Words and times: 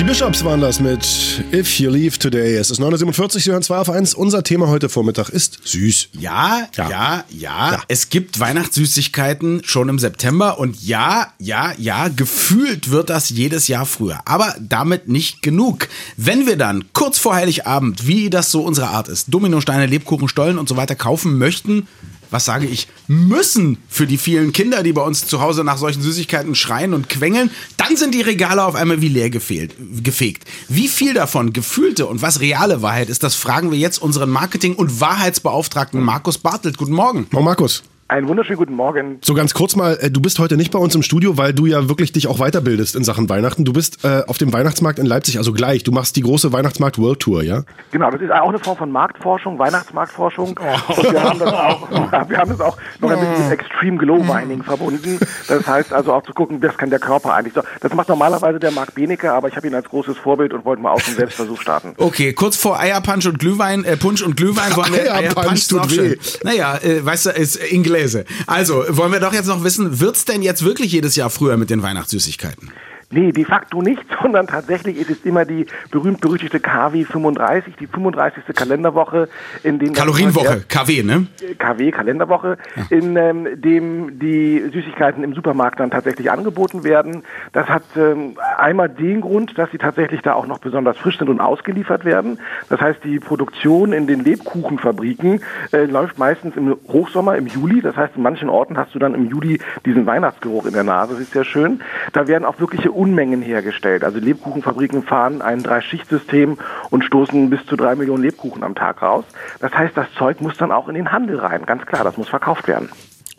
Die 0.00 0.04
Bishops 0.04 0.42
waren 0.44 0.62
das 0.62 0.80
mit 0.80 1.44
If 1.52 1.78
You 1.78 1.90
Leave 1.90 2.18
Today. 2.18 2.56
Es 2.56 2.70
ist 2.70 2.80
9.47 2.80 3.20
Uhr, 3.20 3.40
Sie 3.40 3.50
hören 3.50 3.62
2 3.62 3.76
auf 3.76 3.90
1. 3.90 4.14
Unser 4.14 4.42
Thema 4.42 4.68
heute 4.68 4.88
Vormittag 4.88 5.28
ist 5.28 5.60
süß. 5.62 6.08
Ja, 6.18 6.66
ja, 6.74 6.88
ja, 6.88 7.24
ja, 7.28 7.82
Es 7.86 8.08
gibt 8.08 8.40
Weihnachtssüßigkeiten 8.40 9.60
schon 9.62 9.90
im 9.90 9.98
September 9.98 10.58
und 10.58 10.82
ja, 10.82 11.34
ja, 11.38 11.74
ja, 11.76 12.08
gefühlt 12.08 12.90
wird 12.90 13.10
das 13.10 13.28
jedes 13.28 13.68
Jahr 13.68 13.84
früher. 13.84 14.20
Aber 14.24 14.54
damit 14.58 15.08
nicht 15.08 15.42
genug. 15.42 15.88
Wenn 16.16 16.46
wir 16.46 16.56
dann 16.56 16.86
kurz 16.94 17.18
vor 17.18 17.34
Heiligabend, 17.34 18.06
wie 18.06 18.30
das 18.30 18.50
so 18.50 18.62
unsere 18.62 18.88
Art 18.88 19.08
ist, 19.08 19.26
Dominosteine, 19.28 19.84
Lebkuchen, 19.84 20.28
Stollen 20.28 20.56
und 20.56 20.66
so 20.66 20.78
weiter 20.78 20.94
kaufen 20.94 21.36
möchten, 21.36 21.86
was 22.30 22.44
sage 22.44 22.66
ich, 22.66 22.88
müssen 23.08 23.78
für 23.88 24.06
die 24.06 24.18
vielen 24.18 24.52
Kinder, 24.52 24.82
die 24.82 24.92
bei 24.92 25.02
uns 25.02 25.26
zu 25.26 25.40
Hause 25.40 25.64
nach 25.64 25.78
solchen 25.78 26.02
Süßigkeiten 26.02 26.54
schreien 26.54 26.94
und 26.94 27.08
quengeln, 27.08 27.50
dann 27.76 27.96
sind 27.96 28.14
die 28.14 28.22
Regale 28.22 28.64
auf 28.64 28.74
einmal 28.74 29.00
wie 29.00 29.08
leer 29.08 29.30
gefehlt, 29.30 29.74
gefegt. 30.02 30.44
Wie 30.68 30.88
viel 30.88 31.14
davon 31.14 31.52
gefühlte 31.52 32.06
und 32.06 32.22
was 32.22 32.40
reale 32.40 32.82
Wahrheit 32.82 33.08
ist, 33.08 33.22
das 33.22 33.34
fragen 33.34 33.70
wir 33.70 33.78
jetzt 33.78 34.00
unseren 34.00 34.30
Marketing- 34.30 34.74
und 34.74 35.00
Wahrheitsbeauftragten 35.00 36.00
Markus 36.02 36.38
Bartelt. 36.38 36.76
Guten 36.76 36.92
Morgen. 36.92 37.26
Morgen, 37.30 37.44
Markus. 37.44 37.82
Einen 38.10 38.26
wunderschönen 38.26 38.58
guten 38.58 38.74
Morgen. 38.74 39.18
So 39.22 39.34
ganz 39.34 39.54
kurz 39.54 39.76
mal, 39.76 39.96
äh, 40.00 40.10
du 40.10 40.20
bist 40.20 40.40
heute 40.40 40.56
nicht 40.56 40.72
bei 40.72 40.80
uns 40.80 40.96
im 40.96 41.02
Studio, 41.02 41.38
weil 41.38 41.54
du 41.54 41.66
ja 41.66 41.88
wirklich 41.88 42.10
dich 42.10 42.26
auch 42.26 42.38
weiterbildest 42.38 42.96
in 42.96 43.04
Sachen 43.04 43.28
Weihnachten. 43.28 43.64
Du 43.64 43.72
bist 43.72 44.04
äh, 44.04 44.22
auf 44.26 44.36
dem 44.36 44.52
Weihnachtsmarkt 44.52 44.98
in 44.98 45.06
Leipzig, 45.06 45.38
also 45.38 45.52
gleich. 45.52 45.84
Du 45.84 45.92
machst 45.92 46.16
die 46.16 46.22
große 46.22 46.52
Weihnachtsmarkt 46.52 46.98
World 46.98 47.20
Tour, 47.20 47.44
ja? 47.44 47.62
Genau, 47.92 48.10
das 48.10 48.20
ist 48.20 48.32
auch 48.32 48.48
eine 48.48 48.58
Form 48.58 48.76
von 48.76 48.90
Marktforschung, 48.90 49.60
Weihnachtsmarktforschung. 49.60 50.58
Oh. 50.58 50.92
Und 50.92 51.12
wir 51.12 51.22
haben 51.22 51.38
das 51.38 51.52
auch, 51.52 51.88
wir 52.28 52.36
haben 52.36 52.50
das 52.50 52.60
auch 52.60 52.76
noch 52.98 53.10
ein 53.10 53.20
bisschen 53.20 53.48
mit 53.48 53.60
Extreme 53.60 53.98
Glow 53.98 54.24
Mining 54.24 54.64
verbunden. 54.64 55.20
Das 55.46 55.64
heißt 55.68 55.92
also 55.92 56.12
auch 56.12 56.24
zu 56.24 56.32
gucken, 56.32 56.60
was 56.60 56.76
kann 56.76 56.90
der 56.90 56.98
Körper 56.98 57.34
eigentlich 57.34 57.54
so. 57.54 57.62
Das 57.80 57.94
macht 57.94 58.08
normalerweise 58.08 58.58
der 58.58 58.72
Marc 58.72 58.92
Benecke, 58.92 59.32
aber 59.32 59.46
ich 59.46 59.54
habe 59.54 59.68
ihn 59.68 59.74
als 59.76 59.88
großes 59.88 60.18
Vorbild 60.18 60.52
und 60.52 60.64
wollte 60.64 60.82
mal 60.82 60.90
auch 60.90 61.06
einen 61.06 61.14
Selbstversuch 61.14 61.60
starten. 61.60 61.94
Okay, 61.96 62.32
kurz 62.32 62.56
vor 62.56 62.80
Eierpunch 62.80 63.28
und 63.28 63.38
Glühwein, 63.38 63.84
äh, 63.84 63.96
Punsch 63.96 64.22
und 64.22 64.36
Glühwein 64.36 64.74
wollen 64.74 64.94
wir 64.94 65.14
Eierpunch 65.14 65.68
tut 65.68 65.96
weh. 65.96 66.16
Naja, 66.42 66.76
äh, 66.82 67.06
weißt 67.06 67.26
du, 67.26 67.30
ist 67.30 67.60
Inglese. 68.00 68.24
Also, 68.46 68.84
wollen 68.88 69.12
wir 69.12 69.20
doch 69.20 69.32
jetzt 69.32 69.46
noch 69.46 69.62
wissen, 69.62 70.00
wird's 70.00 70.24
denn 70.24 70.42
jetzt 70.42 70.64
wirklich 70.64 70.92
jedes 70.92 71.16
Jahr 71.16 71.30
früher 71.30 71.56
mit 71.56 71.70
den 71.70 71.82
Weihnachtssüßigkeiten? 71.82 72.70
Nee, 73.12 73.32
de 73.32 73.44
facto 73.44 73.82
nicht, 73.82 74.04
sondern 74.22 74.46
tatsächlich 74.46 74.96
ist 74.96 75.10
es 75.10 75.24
immer 75.24 75.44
die 75.44 75.66
berühmt-berüchtigte 75.90 76.60
KW 76.60 77.04
35, 77.04 77.74
die 77.74 77.88
35. 77.88 78.44
Kalenderwoche, 78.54 79.28
in 79.64 79.80
dem... 79.80 79.94
Kalorienwoche, 79.94 80.64
KW, 80.68 81.02
ne? 81.02 81.26
KW, 81.58 81.90
Kalenderwoche, 81.90 82.56
ja. 82.76 82.96
in 82.96 83.16
ähm, 83.16 83.60
dem 83.60 84.20
die 84.20 84.62
Süßigkeiten 84.72 85.24
im 85.24 85.34
Supermarkt 85.34 85.80
dann 85.80 85.90
tatsächlich 85.90 86.30
angeboten 86.30 86.84
werden. 86.84 87.24
Das 87.52 87.68
hat 87.68 87.82
ähm, 87.96 88.36
einmal 88.56 88.88
den 88.88 89.22
Grund, 89.22 89.58
dass 89.58 89.72
sie 89.72 89.78
tatsächlich 89.78 90.22
da 90.22 90.34
auch 90.34 90.46
noch 90.46 90.58
besonders 90.58 90.96
frisch 90.96 91.18
sind 91.18 91.28
und 91.28 91.40
ausgeliefert 91.40 92.04
werden. 92.04 92.38
Das 92.68 92.80
heißt, 92.80 93.00
die 93.02 93.18
Produktion 93.18 93.92
in 93.92 94.06
den 94.06 94.22
Lebkuchenfabriken 94.22 95.40
äh, 95.72 95.84
läuft 95.84 96.18
meistens 96.18 96.56
im 96.56 96.76
Hochsommer, 96.86 97.36
im 97.36 97.48
Juli. 97.48 97.80
Das 97.80 97.96
heißt, 97.96 98.14
in 98.14 98.22
manchen 98.22 98.48
Orten 98.48 98.76
hast 98.76 98.94
du 98.94 99.00
dann 99.00 99.16
im 99.16 99.28
Juli 99.28 99.58
diesen 99.84 100.06
Weihnachtsgeruch 100.06 100.66
in 100.66 100.74
der 100.74 100.84
Nase. 100.84 101.14
Das 101.14 101.22
ist 101.22 101.32
sehr 101.32 101.44
schön. 101.44 101.80
Da 102.12 102.28
werden 102.28 102.44
auch 102.44 102.60
wirkliche 102.60 102.92
Unmengen 103.00 103.40
hergestellt. 103.40 104.04
Also 104.04 104.18
Lebkuchenfabriken 104.18 105.02
fahren 105.02 105.40
ein 105.40 105.62
Drei-Schicht-System 105.62 106.58
und 106.90 107.02
stoßen 107.02 107.48
bis 107.48 107.64
zu 107.64 107.74
drei 107.74 107.94
Millionen 107.94 108.22
Lebkuchen 108.22 108.62
am 108.62 108.74
Tag 108.74 109.00
raus. 109.00 109.24
Das 109.58 109.72
heißt, 109.72 109.96
das 109.96 110.12
Zeug 110.18 110.42
muss 110.42 110.58
dann 110.58 110.70
auch 110.70 110.86
in 110.86 110.94
den 110.94 111.10
Handel 111.10 111.38
rein. 111.38 111.64
Ganz 111.64 111.86
klar, 111.86 112.04
das 112.04 112.18
muss 112.18 112.28
verkauft 112.28 112.68
werden. 112.68 112.90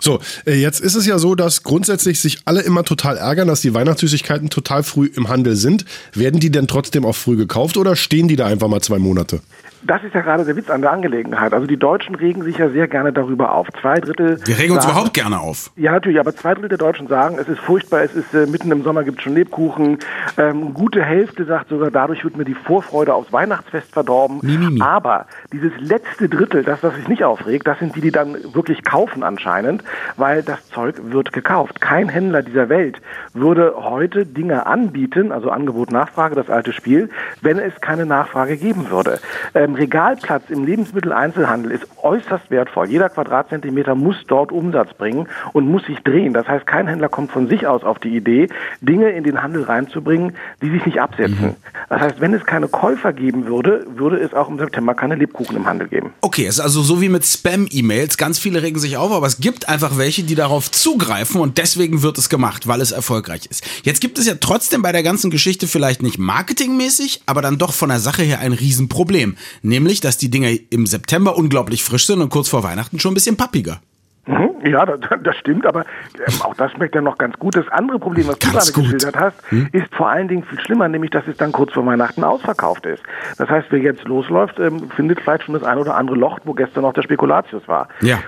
So, 0.01 0.19
äh, 0.45 0.55
jetzt 0.55 0.81
ist 0.81 0.95
es 0.95 1.05
ja 1.05 1.19
so, 1.19 1.35
dass 1.35 1.63
grundsätzlich 1.63 2.19
sich 2.19 2.39
alle 2.45 2.61
immer 2.61 2.83
total 2.83 3.17
ärgern, 3.17 3.47
dass 3.47 3.61
die 3.61 3.73
Weihnachtssüßigkeiten 3.73 4.49
total 4.49 4.83
früh 4.83 5.09
im 5.15 5.29
Handel 5.29 5.55
sind. 5.55 5.85
Werden 6.13 6.39
die 6.39 6.51
denn 6.51 6.67
trotzdem 6.67 7.05
auch 7.05 7.15
früh 7.15 7.37
gekauft 7.37 7.77
oder 7.77 7.95
stehen 7.95 8.27
die 8.27 8.35
da 8.35 8.47
einfach 8.47 8.67
mal 8.67 8.81
zwei 8.81 8.97
Monate? 8.97 9.41
Das 9.83 10.03
ist 10.03 10.13
ja 10.13 10.21
gerade 10.21 10.45
der 10.45 10.55
Witz 10.55 10.69
an 10.69 10.81
der 10.81 10.91
Angelegenheit. 10.91 11.53
Also 11.53 11.65
die 11.65 11.77
Deutschen 11.77 12.13
regen 12.13 12.43
sich 12.43 12.57
ja 12.57 12.69
sehr 12.69 12.87
gerne 12.87 13.11
darüber 13.11 13.53
auf. 13.53 13.67
Zwei 13.81 13.99
Drittel. 13.99 14.39
Wir 14.45 14.57
regen 14.57 14.73
uns 14.73 14.83
sagen, 14.83 14.95
überhaupt 14.95 15.13
gerne 15.13 15.39
auf. 15.39 15.71
Ja, 15.75 15.93
natürlich, 15.93 16.19
aber 16.19 16.35
zwei 16.35 16.53
Drittel 16.53 16.69
der 16.69 16.77
Deutschen 16.77 17.07
sagen, 17.07 17.37
es 17.39 17.47
ist 17.47 17.59
furchtbar, 17.59 18.03
es 18.03 18.13
ist 18.13 18.33
äh, 18.33 18.45
mitten 18.45 18.71
im 18.71 18.83
Sommer 18.83 19.03
gibt 19.03 19.17
es 19.17 19.23
schon 19.23 19.33
Lebkuchen. 19.33 19.97
Ähm, 20.37 20.73
gute 20.73 21.03
Hälfte 21.03 21.45
sagt 21.45 21.69
sogar, 21.69 21.89
dadurch 21.89 22.23
wird 22.23 22.37
mir 22.37 22.45
die 22.45 22.53
Vorfreude 22.53 23.13
aufs 23.13 23.33
Weihnachtsfest 23.33 23.91
verdorben. 23.91 24.39
Mi, 24.43 24.57
mi, 24.57 24.69
mi. 24.69 24.81
Aber 24.81 25.25
dieses 25.51 25.71
letzte 25.79 26.29
Drittel, 26.29 26.63
das, 26.63 26.81
das 26.81 26.93
sich 26.95 27.07
nicht 27.07 27.23
aufregt, 27.23 27.65
das 27.65 27.79
sind 27.79 27.95
die, 27.95 28.01
die 28.01 28.11
dann 28.11 28.37
wirklich 28.53 28.83
kaufen 28.83 29.23
anscheinend, 29.23 29.83
weil 30.17 30.43
das 30.43 30.67
Zeug 30.69 30.95
wird 31.03 31.33
gekauft. 31.33 31.81
Kein 31.81 32.09
Händler 32.09 32.41
dieser 32.41 32.69
Welt 32.69 33.01
würde 33.33 33.73
heute 33.77 34.25
Dinge 34.25 34.65
anbieten, 34.65 35.31
also 35.31 35.49
Angebot, 35.49 35.91
Nachfrage, 35.91 36.35
das 36.35 36.49
alte 36.49 36.73
Spiel, 36.73 37.09
wenn 37.41 37.59
es 37.59 37.73
keine 37.81 38.05
Nachfrage 38.05 38.57
geben 38.57 38.89
würde. 38.89 39.19
Ähm, 39.53 39.75
Regalplatz 39.75 40.43
im 40.49 40.65
Lebensmitteleinzelhandel 40.65 41.71
ist 41.71 41.87
äußerst 42.01 42.51
wertvoll. 42.51 42.87
Jeder 42.87 43.09
Quadratzentimeter 43.09 43.95
muss 43.95 44.17
dort 44.27 44.51
Umsatz 44.51 44.93
bringen 44.93 45.27
und 45.53 45.67
muss 45.67 45.85
sich 45.85 45.99
drehen. 46.03 46.33
Das 46.33 46.47
heißt, 46.47 46.65
kein 46.67 46.87
Händler 46.87 47.09
kommt 47.09 47.31
von 47.31 47.47
sich 47.47 47.67
aus 47.67 47.83
auf 47.83 47.99
die 47.99 48.15
Idee, 48.15 48.47
Dinge 48.81 49.09
in 49.09 49.23
den 49.23 49.41
Handel 49.41 49.63
reinzubringen, 49.63 50.33
die 50.61 50.69
sich 50.69 50.85
nicht 50.85 51.01
absetzen. 51.01 51.41
Mhm. 51.41 51.55
Das 51.89 52.01
heißt, 52.01 52.21
wenn 52.21 52.33
es 52.33 52.45
keine 52.45 52.67
Käufer 52.67 53.13
geben 53.13 53.45
würde, 53.47 53.85
würde 53.95 54.17
es 54.17 54.33
auch 54.33 54.49
im 54.49 54.57
September 54.57 54.93
keine 54.93 55.15
Lebkuchen 55.15 55.55
im 55.55 55.65
Handel 55.65 55.87
geben. 55.87 56.13
Okay, 56.21 56.45
es 56.45 56.55
ist 56.55 56.59
also 56.61 56.81
so 56.81 57.01
wie 57.01 57.09
mit 57.09 57.25
Spam-E-Mails. 57.25 58.17
Ganz 58.17 58.39
viele 58.39 58.61
regen 58.61 58.79
sich 58.79 58.97
auf, 58.97 59.11
aber 59.11 59.25
es 59.25 59.39
gibt 59.39 59.69
einfach 59.69 59.80
welche, 59.97 60.23
die 60.23 60.35
darauf 60.35 60.69
zugreifen 60.69 61.41
und 61.41 61.57
deswegen 61.57 62.01
wird 62.01 62.17
es 62.17 62.29
gemacht, 62.29 62.67
weil 62.67 62.81
es 62.81 62.91
erfolgreich 62.91 63.45
ist. 63.49 63.63
Jetzt 63.83 64.01
gibt 64.01 64.17
es 64.17 64.27
ja 64.27 64.35
trotzdem 64.39 64.81
bei 64.81 64.91
der 64.91 65.03
ganzen 65.03 65.31
Geschichte 65.31 65.67
vielleicht 65.67 66.01
nicht 66.01 66.17
marketingmäßig, 66.17 67.23
aber 67.25 67.41
dann 67.41 67.57
doch 67.57 67.73
von 67.73 67.89
der 67.89 67.99
Sache 67.99 68.23
her 68.23 68.39
ein 68.39 68.53
Riesenproblem. 68.53 69.37
Nämlich, 69.61 70.01
dass 70.01 70.17
die 70.17 70.29
Dinger 70.29 70.51
im 70.69 70.85
September 70.85 71.35
unglaublich 71.37 71.83
frisch 71.83 72.05
sind 72.05 72.21
und 72.21 72.29
kurz 72.29 72.49
vor 72.49 72.63
Weihnachten 72.63 72.99
schon 72.99 73.11
ein 73.11 73.15
bisschen 73.15 73.37
pappiger. 73.37 73.81
Mhm, 74.27 74.50
ja, 74.63 74.85
das, 74.85 74.99
das, 75.23 75.35
stimmt, 75.37 75.65
aber 75.65 75.85
ähm, 76.15 76.41
auch 76.43 76.55
das 76.55 76.71
schmeckt 76.71 76.95
ja 76.95 77.01
noch 77.01 77.17
ganz 77.17 77.37
gut. 77.37 77.55
Das 77.55 77.67
andere 77.69 77.99
Problem, 77.99 78.27
was 78.27 78.39
ganz 78.39 78.67
du 78.67 78.73
gerade 78.73 78.73
gut. 78.73 78.83
geschildert 78.83 79.19
hast, 79.19 79.51
hm? 79.51 79.69
ist 79.71 79.93
vor 79.95 80.09
allen 80.09 80.27
Dingen 80.27 80.43
viel 80.43 80.59
schlimmer, 80.59 80.87
nämlich 80.87 81.11
dass 81.11 81.27
es 81.27 81.37
dann 81.37 81.51
kurz 81.51 81.73
vor 81.73 81.85
Weihnachten 81.85 82.23
ausverkauft 82.23 82.85
ist. 82.85 83.03
Das 83.37 83.49
heißt, 83.49 83.67
wer 83.69 83.79
jetzt 83.79 84.05
losläuft, 84.05 84.59
ähm, 84.59 84.89
findet 84.91 85.21
vielleicht 85.21 85.43
schon 85.43 85.53
das 85.53 85.63
ein 85.63 85.77
oder 85.77 85.95
andere 85.95 86.17
Loch, 86.17 86.39
wo 86.45 86.53
gestern 86.53 86.83
noch 86.83 86.93
der 86.93 87.01
Spekulatius 87.01 87.67
war. 87.67 87.87
Ja. 88.01 88.19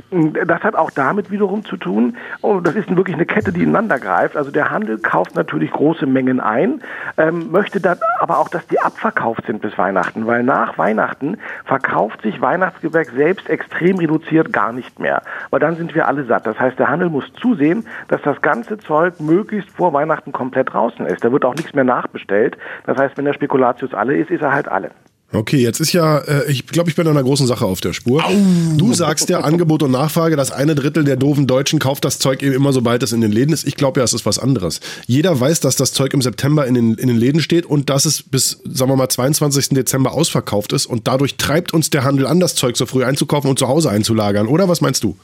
Das 0.46 0.62
hat 0.64 0.76
auch 0.76 0.92
damit 0.92 1.32
wiederum 1.32 1.66
zu 1.66 1.78
tun, 1.78 2.18
und 2.42 2.58
oh, 2.58 2.60
das 2.60 2.76
ist 2.76 2.94
wirklich 2.96 3.16
eine 3.16 3.26
Kette, 3.26 3.52
die 3.52 3.64
ineinander 3.64 4.00
greift. 4.00 4.36
Also 4.36 4.52
der 4.52 4.70
Handel 4.70 4.98
kauft 5.00 5.36
natürlich 5.36 5.72
große 5.72 6.06
Mengen 6.06 6.40
ein, 6.40 6.82
ähm, 7.18 7.52
möchte 7.52 7.80
dann 7.80 7.98
aber 8.20 8.38
auch, 8.38 8.50
dass 8.50 8.66
die 8.68 8.80
abverkauft 8.80 9.46
sind 9.48 9.62
bis 9.62 9.78
Weihnachten, 9.78 10.28
weil 10.28 10.44
nach 10.44 10.78
Weihnachten 10.78 11.38
verkauft 11.66 12.22
sich 12.22 12.42
Weihnachtsgebäck 12.42 13.12
selbst 13.16 13.50
extrem 13.50 13.98
reduziert 13.98 14.52
gar 14.52 14.74
nicht 14.74 15.00
mehr. 15.00 15.22
Weil 15.50 15.60
dann 15.60 15.76
sind 15.76 15.96
wir 15.96 16.08
alle 16.08 16.23
satt. 16.26 16.46
Das 16.46 16.60
heißt, 16.60 16.78
der 16.80 16.90
Handel 16.90 17.10
muss 17.10 17.26
zusehen, 17.42 17.86
dass 18.08 18.22
das 18.22 18.42
ganze 18.42 18.78
Zeug 18.78 19.20
möglichst 19.20 19.70
vor 19.72 19.94
Weihnachten 19.94 20.32
komplett 20.32 20.74
draußen 20.74 21.06
ist. 21.06 21.24
Da 21.24 21.32
wird 21.32 21.46
auch 21.46 21.56
nichts 21.56 21.74
mehr 21.74 21.84
nachbestellt. 21.84 22.58
Das 22.86 22.98
heißt, 22.98 23.18
wenn 23.18 23.26
der 23.26 23.34
Spekulatius 23.34 23.94
alle 23.94 24.16
ist, 24.16 24.30
ist 24.30 24.42
er 24.42 24.54
halt 24.54 24.68
alle. 24.68 24.92
Okay, 25.34 25.58
jetzt 25.58 25.80
ist 25.80 25.94
ja, 25.94 26.20
äh, 26.20 26.52
ich 26.52 26.68
glaube, 26.68 26.92
ich 26.92 26.96
bin 26.96 27.08
an 27.08 27.18
einer 27.18 27.24
großen 27.24 27.48
Sache 27.48 27.66
auf 27.66 27.82
der 27.82 27.94
Spur. 27.94 28.24
Au. 28.24 28.32
Du 28.78 28.94
sagst 28.94 29.30
ja 29.30 29.40
Angebot 29.40 29.82
und 29.82 29.90
Nachfrage, 29.90 30.36
das 30.36 30.52
eine 30.52 30.76
Drittel 30.76 31.04
der 31.04 31.16
doofen 31.16 31.48
Deutschen 31.48 31.80
kauft 31.80 32.06
das 32.06 32.20
Zeug 32.20 32.44
eben 32.44 32.54
immer, 32.54 32.72
sobald 32.72 33.02
es 33.02 33.14
in 33.14 33.22
den 33.22 33.32
Läden 33.32 33.52
ist. 33.52 33.66
Ich 33.66 33.76
glaube 33.76 34.00
ja, 34.00 34.04
es 34.04 34.14
ist 34.14 34.28
was 34.28 34.38
anderes. 34.38 34.80
Jeder 35.08 35.40
weiß, 35.40 35.60
dass 35.60 35.76
das 35.76 35.92
Zeug 35.92 36.14
im 36.14 36.22
September 36.22 36.68
in 36.68 36.76
den, 36.76 36.94
in 36.96 37.08
den 37.08 37.18
Läden 37.18 37.42
steht 37.42 37.66
und 37.66 37.90
dass 37.90 38.06
es 38.06 38.22
bis, 38.22 38.62
sagen 38.64 38.92
wir 38.92 38.96
mal, 38.96 39.10
22. 39.10 39.70
Dezember 39.70 40.14
ausverkauft 40.14 40.72
ist 40.72 40.86
und 40.86 41.08
dadurch 41.08 41.38
treibt 41.38 41.74
uns 41.74 41.90
der 41.90 42.04
Handel 42.04 42.28
an, 42.28 42.40
das 42.40 42.54
Zeug 42.54 42.78
so 42.78 42.86
früh 42.86 43.04
einzukaufen 43.04 43.50
und 43.50 43.58
zu 43.58 43.68
Hause 43.68 43.90
einzulagern. 43.90 44.48
Oder 44.48 44.70
was 44.70 44.82
meinst 44.82 45.04
du? 45.04 45.18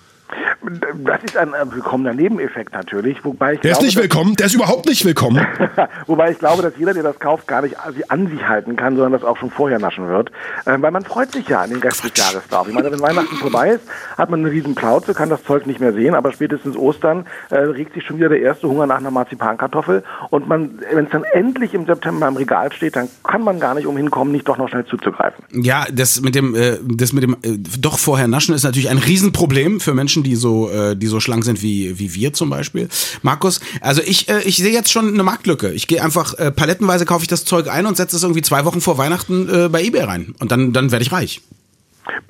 Das 1.04 1.24
ist 1.24 1.36
ein 1.36 1.52
willkommener 1.72 2.14
Nebeneffekt 2.14 2.74
natürlich, 2.74 3.24
wobei 3.26 3.54
ich 3.54 3.62
Der 3.62 3.72
glaube, 3.72 3.86
ist 3.86 3.96
nicht 3.96 4.02
willkommen, 4.02 4.36
der 4.36 4.46
ist 4.46 4.54
überhaupt 4.54 4.86
nicht 4.88 5.04
willkommen. 5.04 5.46
wobei 6.06 6.32
ich 6.32 6.38
glaube, 6.38 6.62
dass 6.62 6.74
jeder, 6.78 6.94
der 6.94 7.02
das 7.02 7.18
kauft, 7.18 7.48
gar 7.48 7.64
nicht 7.64 7.76
an 7.80 8.28
sich 8.28 8.48
halten 8.48 8.76
kann, 8.76 8.96
sondern 8.96 9.14
das 9.14 9.24
auch 9.24 9.38
schon 9.38 9.50
vorher 9.50 9.80
naschen 9.80 10.08
wird. 10.08 10.32
Ähm, 10.68 10.82
weil 10.84 10.92
man 10.92 11.04
freut 11.04 11.32
sich 11.32 11.48
ja 11.48 11.62
an 11.62 11.72
den 11.72 11.80
Rest 11.80 12.04
des 12.04 12.12
Jahres 12.16 12.48
drauf. 12.50 12.68
Ich 12.68 12.74
meine, 12.74 12.92
wenn 12.92 13.00
Weihnachten 13.00 13.36
vorbei 13.38 13.70
ist, 13.70 13.84
hat 14.16 14.30
man 14.30 14.42
eine 14.42 14.52
riesen 14.52 14.76
Plauze, 14.76 15.14
kann 15.16 15.30
das 15.30 15.44
Zeug 15.44 15.66
nicht 15.66 15.80
mehr 15.80 15.94
sehen, 15.94 16.14
aber 16.14 16.32
spätestens 16.34 16.76
Ostern 16.76 17.26
äh, 17.50 17.58
regt 17.58 17.96
sich 17.96 18.06
schon 18.06 18.18
wieder 18.18 18.30
der 18.30 18.42
erste 18.42 18.68
Hunger 18.68 18.86
nach 18.86 18.98
einer 18.98 19.12
Marzipankartoffel 19.12 20.04
und 20.30 20.48
man, 20.48 20.80
wenn 20.94 21.06
es 21.06 21.12
dann 21.12 21.24
endlich 21.24 21.74
im 21.74 21.88
September 21.88 22.28
im 22.28 22.38
Regal 22.38 22.72
steht, 22.72 22.96
dann 22.96 23.10
kann 23.24 23.42
man 23.42 23.60
gar 23.60 23.74
nicht 23.74 23.88
umhin 23.88 24.12
kommen, 24.12 24.32
nicht 24.32 24.48
doch 24.48 24.58
noch 24.58 24.70
schnell 24.70 24.86
zuzugreifen. 24.86 25.44
Ja, 25.52 25.86
das 25.92 26.22
mit 26.22 26.36
dem, 26.36 26.54
äh, 26.54 26.78
das 26.84 27.12
mit 27.14 27.24
dem 27.24 27.38
äh, 27.42 27.58
doch 27.80 27.98
vorher 27.98 28.28
naschen 28.28 28.54
ist 28.54 28.64
natürlich 28.64 28.90
ein 28.90 29.00
Riesenproblem 29.00 29.80
für 29.80 29.96
Menschen, 29.96 30.22
die 30.22 30.36
so 30.36 30.59
äh, 30.68 30.96
die 30.96 31.08
so 31.08 31.20
schlank 31.20 31.46
sind 31.46 31.62
wie, 31.62 31.98
wie 31.98 32.14
wir 32.14 32.34
zum 32.34 32.50
Beispiel. 32.50 32.90
Markus, 33.22 33.62
also 33.82 34.02
ich, 34.02 34.28
äh, 34.28 34.42
ich 34.44 34.58
sehe 34.58 34.74
jetzt 34.74 34.92
schon 34.92 35.08
eine 35.14 35.24
Marktlücke. 35.24 35.72
Ich 35.72 35.88
gehe 35.88 36.04
einfach 36.04 36.34
äh, 36.34 36.52
palettenweise 36.52 37.06
kaufe 37.06 37.24
ich 37.24 37.30
das 37.30 37.46
Zeug 37.46 37.70
ein 37.70 37.86
und 37.86 37.96
setze 37.96 38.16
es 38.16 38.24
irgendwie 38.24 38.42
zwei 38.42 38.66
Wochen 38.66 38.82
vor 38.82 38.98
Weihnachten 38.98 39.48
äh, 39.48 39.70
bei 39.70 39.84
eBay 39.84 40.04
rein. 40.04 40.36
Und 40.40 40.52
dann, 40.52 40.74
dann 40.74 40.92
werde 40.92 41.04
ich 41.04 41.12
reich. 41.12 41.42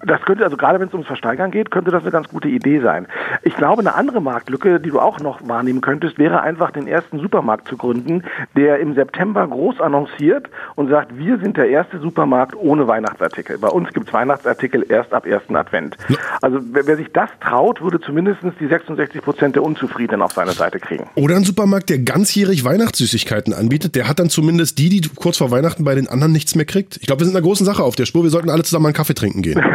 Das 0.06 0.22
könnte, 0.22 0.44
also 0.44 0.58
gerade 0.58 0.80
wenn 0.80 0.88
es 0.88 0.94
ums 0.94 1.08
Versteigern 1.08 1.52
geht, 1.52 1.72
könnte 1.72 1.92
das 1.92 2.04
eine 2.04 2.12
ganz 2.12 2.28
gute 2.30 2.48
Idee 2.48 2.80
sein. 2.80 3.08
Ich 3.44 3.56
glaube, 3.56 3.82
eine 3.82 3.96
andere 3.96 4.22
Marktlücke, 4.22 4.80
die 4.80 4.90
du 4.90 5.00
auch 5.00 5.20
noch 5.20 5.48
wahrnehmen 5.48 5.82
könntest, 5.82 6.18
wäre 6.18 6.42
einfach 6.42 6.72
den 6.72 6.88
ersten 6.88 7.20
Supermarkt 7.20 7.68
zu 7.68 7.78
gründen, 7.78 8.24
der 8.56 8.80
im 8.80 8.96
September 8.96 9.48
groß 9.48 9.82
annonciert 9.82 10.50
und 10.76 10.90
sagt, 10.90 11.18
wir 11.18 11.38
sind 11.40 11.58
der 11.58 11.70
erste 11.70 12.00
Supermarkt 12.00 12.56
ohne 12.56 12.88
Weihnachtsartikel. 12.88 13.58
Bei 13.58 13.70
uns 13.70 13.94
gibt 13.94 14.08
es 14.08 14.14
Weihnachtsartikel 14.14 14.86
erst 14.90 15.14
ab 15.14 15.26
ersten 15.26 15.56
Advent. 15.56 15.98
Also 16.42 16.60
wer, 16.72 16.88
wer 16.88 16.98
sich 16.98 17.12
das 17.12 17.30
traut, 17.42 17.82
würde 17.82 18.00
zumindest 18.00 18.40
die 18.60 18.68
66 18.68 19.22
Prozent 19.22 19.56
der 19.56 19.64
Unzufriedenen 19.64 20.22
auf 20.22 20.34
seine 20.34 20.52
Seite 20.52 20.80
kriegen. 20.80 21.10
Oder 21.16 21.36
ein 21.36 21.44
Supermarkt, 21.44 21.90
der 21.90 22.00
ganzjährig 22.00 22.64
Weihnachtssüßigkeiten 22.64 23.54
anbietet, 23.54 23.96
der 23.96 24.08
hat 24.08 24.20
dann 24.20 24.30
zumindest 24.30 24.78
die, 24.78 24.90
die 24.90 25.10
kurz 25.16 25.38
vor 25.38 25.52
Weihnachten 25.52 25.84
bei 25.84 25.96
den 25.96 26.08
anderen 26.08 26.32
nichts 26.32 26.56
mehr 26.56 26.66
kriegt. 26.66 26.98
Ich 26.98 27.08
glaube, 27.08 27.22
wir 27.22 27.26
sind 27.26 27.34
in 27.34 27.38
einer 27.38 27.46
großen 27.46 27.66
Sache 27.66 27.84
auf 27.84 27.96
der 27.96 28.06
Spur. 28.06 28.24
Wir 28.24 28.30
sollten 28.30 28.50
alle 28.50 28.64
zusammen 28.64 28.88
einen 28.88 28.96
Kaffee 28.96 29.14
trinken 29.14 29.42
gehen. 29.42 29.62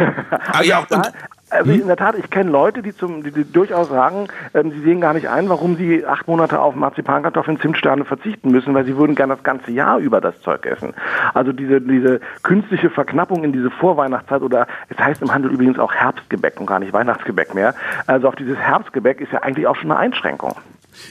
Ah, 0.51 0.63
ja, 0.63 0.79
und, 0.79 0.91
Da, 0.91 1.03
also 1.49 1.71
in 1.71 1.87
der 1.87 1.95
Tat, 1.95 2.15
ich 2.17 2.29
kenne 2.29 2.49
Leute, 2.49 2.81
die, 2.81 2.95
zum, 2.95 3.23
die, 3.23 3.31
die 3.31 3.49
durchaus 3.49 3.89
sagen, 3.89 4.27
ähm, 4.53 4.71
sie 4.71 4.81
sehen 4.81 4.99
gar 4.99 5.13
nicht 5.13 5.29
ein, 5.29 5.47
warum 5.47 5.77
sie 5.77 6.05
acht 6.05 6.27
Monate 6.27 6.59
auf 6.59 6.75
Marzipankartoffeln, 6.75 7.59
Zimtsterne 7.59 8.03
verzichten 8.03 8.51
müssen, 8.51 8.73
weil 8.73 8.85
sie 8.85 8.97
würden 8.97 9.15
gerne 9.15 9.35
das 9.35 9.43
ganze 9.43 9.71
Jahr 9.71 9.99
über 9.99 10.21
das 10.21 10.39
Zeug 10.41 10.65
essen. 10.65 10.93
Also 11.33 11.51
diese, 11.51 11.81
diese 11.81 12.19
künstliche 12.43 12.89
Verknappung 12.89 13.43
in 13.43 13.53
diese 13.53 13.69
Vorweihnachtszeit 13.69 14.41
oder 14.41 14.67
es 14.89 14.97
heißt 14.97 15.21
im 15.21 15.33
Handel 15.33 15.51
übrigens 15.51 15.77
auch 15.77 15.93
Herbstgebäck 15.93 16.59
und 16.59 16.65
gar 16.65 16.79
nicht 16.79 16.93
Weihnachtsgebäck 16.93 17.53
mehr. 17.53 17.75
Also 18.07 18.27
auf 18.27 18.35
dieses 18.35 18.57
Herbstgebäck 18.57 19.21
ist 19.21 19.31
ja 19.31 19.43
eigentlich 19.43 19.67
auch 19.67 19.75
schon 19.75 19.91
eine 19.91 19.99
Einschränkung. 19.99 20.55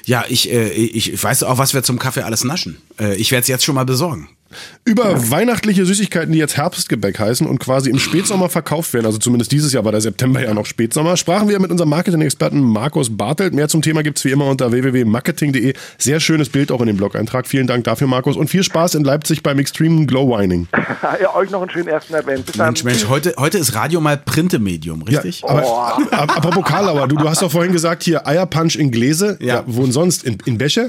ja, 0.05 0.25
ich, 0.29 0.53
äh, 0.53 0.69
ich 0.69 1.23
weiß 1.23 1.45
auch, 1.45 1.59
was 1.59 1.75
wir 1.75 1.83
zum 1.83 1.99
Kaffee 1.99 2.23
alles 2.23 2.45
naschen. 2.45 2.83
Äh, 2.99 3.15
ich 3.17 3.31
werde 3.31 3.43
es 3.43 3.49
jetzt 3.49 3.65
schon 3.65 3.77
mal 3.77 3.85
besorgen. 3.85 4.29
Über 4.85 5.31
weihnachtliche 5.31 5.85
Süßigkeiten, 5.87 6.33
die 6.33 6.39
jetzt 6.39 6.57
Herbstgebäck 6.57 7.19
heißen 7.19 7.47
und 7.47 7.59
quasi 7.59 7.91
im 7.91 7.99
Spätsommer 7.99 8.49
verkauft 8.49 8.93
werden, 8.95 9.07
also 9.07 9.19
zumindest 9.19 9.53
dieses 9.53 9.73
Jahr 9.73 9.85
war 9.85 9.93
der 9.93 10.01
September 10.01 10.43
ja 10.43 10.53
noch 10.55 10.67
Spätsommer, 10.67 11.17
sprachen 11.17 11.49
wir 11.49 11.59
mit 11.61 11.71
unserem 11.71 11.91
Marketing-Experten 11.91 12.61
Markus 12.61 13.17
Bartelt. 13.17 13.55
Mehr 13.55 13.69
zum 13.69 13.83
Thema 13.83 14.03
gibt's 14.03 14.25
wie 14.25 14.31
immer 14.31 14.47
unter 14.47 14.73
www.marketing.de. 14.73 15.75
Sehr 15.99 16.21
schönes 16.21 16.49
Bild 16.49 16.71
auch 16.73 16.81
in 16.81 16.87
dem 16.87 16.97
Blog-Eintrag. 16.97 17.47
Vielen 17.47 17.67
Dank 17.67 17.85
dafür, 17.85 18.07
Markus. 18.07 18.37
Und 18.37 18.49
viel 18.49 18.63
Spaß 18.63 18.95
in 18.95 19.05
Leipzig 19.05 19.43
beim 19.43 19.59
Extreme 19.59 20.07
Glow 20.07 20.29
Whining. 20.37 20.69
ja, 21.23 21.35
euch 21.35 21.51
noch 21.51 21.61
einen 21.63 21.71
schönen 21.71 21.89
ersten 21.89 22.15
Advent. 22.15 22.47
Bis 22.47 22.57
dann. 22.57 22.67
Mensch, 22.69 22.85
Mensch, 22.85 23.09
heute, 23.09 23.35
heute 23.39 23.59
ist 23.59 23.75
Radio 23.75 24.01
mal 24.01 24.17
Printemedium, 24.17 25.03
richtig? 25.03 25.41
Ja, 25.43 25.49
aber 25.49 25.63
ab- 26.13 26.37
apropos 26.37 26.65
Karlauer, 26.65 27.09
du, 27.09 27.17
du 27.17 27.29
hast 27.29 27.43
doch 27.43 27.51
vorhin 27.51 27.73
gesagt, 27.73 28.03
hier 28.03 28.27
Eierpunch 28.27 28.77
in 28.77 28.91
Gläse. 28.91 29.37
Ja. 29.41 29.63
wo 29.67 29.83
denn 29.83 29.93
sonst? 29.93 30.25
In, 30.25 30.39
in 30.45 30.59
Bäche? 30.59 30.89